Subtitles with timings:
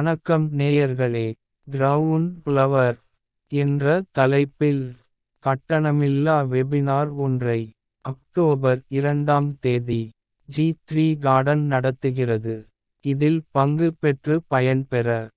[0.00, 1.32] வணக்கம் நேயர்களே.
[1.70, 2.98] Crown flower
[3.48, 4.96] என்ற தலைப்பில்
[5.44, 7.70] கட்டணமில்லா வெபினார் ஒன்றை
[8.00, 10.10] அக்டோபர் இரண்டாம் தேதி
[10.44, 12.66] ஜி த்ரீ கார்டன் நடத்துகிறது.
[13.00, 15.28] இதில் பங்கு பெற்று பயன்பெற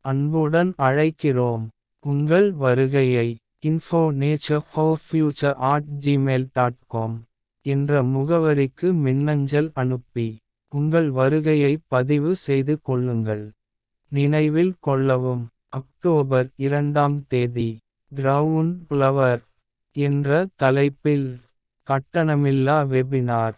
[0.00, 1.68] அன்புடன் அழைக்கிறோம்.
[2.00, 7.24] உங்கள் வருகையை info nature for future at Gmail dot com
[7.62, 13.50] என்ற முகவரிக்கு மின்னஞ்சல் அனுப்பி உங்கள் வருகையை பதிவு செய்து கொள்ளுங்கள்.
[14.12, 15.42] நினைவில் கொள்ளவும்.
[15.68, 17.66] அக்டோபர் இரண்டாம் தேதி.
[18.12, 19.42] கிரவுண்ட் புலவர்
[19.96, 21.26] என்ற தலைப்பில்
[21.86, 23.54] கட்டணமில்லா வெபினார்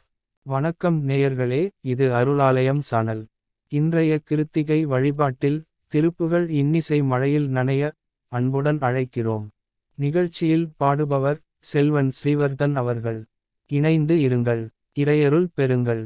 [0.47, 3.25] வணக்கம் நேயர்களே இது அருளாலயம் சனல்
[3.73, 5.59] இன்றைய கிருத்திகை வழிபாட்டில்
[5.93, 7.91] திருப்புகள் இன்னிசை மழையில் நனைய
[8.33, 9.47] அன்புடன் அழைக்கிறோம்.
[9.99, 13.21] நிகழ்ச்சியில் பாடுபவர் செல்வன் ஸ்ரீவர்தன் அவர்கள்.
[13.71, 14.63] இணைந்து இருங்கள்
[15.01, 16.05] இறையருள் பெறுங்கள்.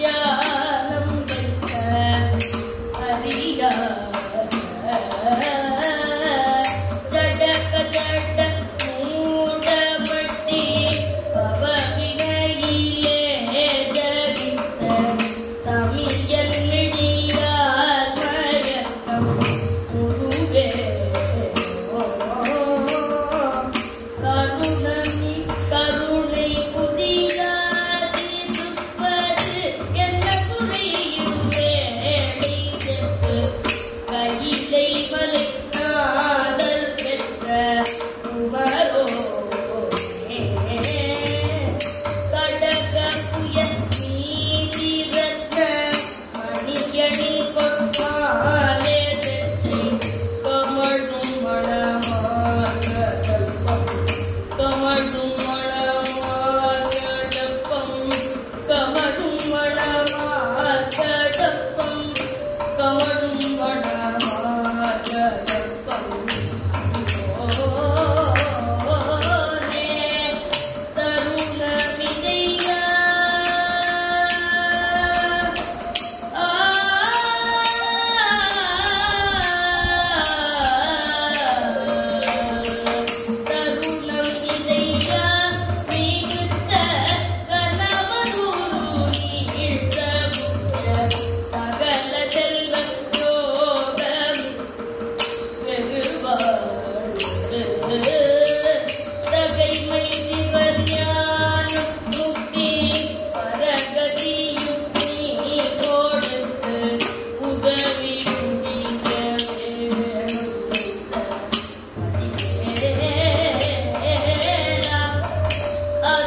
[0.00, 0.39] Yeah.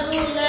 [0.02, 0.43] 姑娘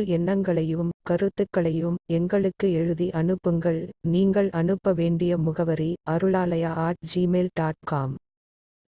[0.00, 3.80] உங்கள் எண்ணங்களையும் கருத்துக்களையும் எங்களுக்கு எழுதி அனுப்புங்கள்.
[4.12, 8.14] நீங்கள் அனுப்ப வேண்டிய முகவரி Arulalaya at Gmail dot com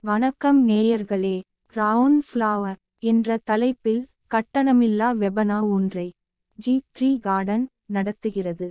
[0.03, 1.33] வணக்கம் நேயர்களே
[1.75, 2.77] ரவுண்ட் ஃப்ளவர்
[3.11, 4.01] என்ற தலைப்பில்
[4.35, 6.07] கட்டணமில்லா வெபனா ஒன்றை
[6.59, 8.69] ஜி த்ரீ கார்டன் நடத்துகிறது.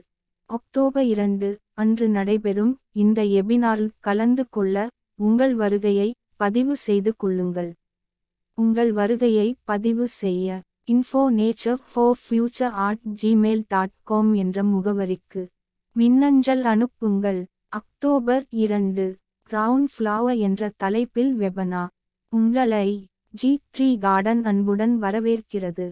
[0.51, 1.51] அக்டோபர் இரண்டு
[1.81, 4.87] அன்று நடைபெறும் இந்த எபினாரில் கலந்து கொள்ள
[5.23, 7.73] உங்கள் வருகையை பதிவு செய்து கொள்ளுங்கள்.
[8.59, 15.43] உங்கள் வருகையை பதிவு செய்ய info nature for future at Gmail dot com என்ற முகவரிக்கு.
[15.97, 17.41] மின்னஞ்சல் அனுப்புங்கள்.
[17.69, 19.17] அக்டோபர் இரண்டு.
[19.51, 21.87] ரவுண்ட் ஃப்ளவர் என்ற தலைப்பில் வெபனா
[22.33, 25.87] உங்களை ஜி த்ரீ கார்டன் அன்புடன் வரவேற்கிறது.